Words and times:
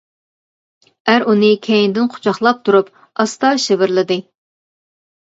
ئەر 1.11 1.25
ئۇنى 1.33 1.49
كەينىدىن 1.67 2.07
قۇچاقلاپ 2.13 2.63
تۇرۇپ، 2.71 2.89
ئاستا 3.25 3.53
شىۋىرلىدى. 3.65 4.19